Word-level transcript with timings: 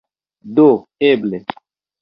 Do 0.59 0.65
eble... 1.11 1.43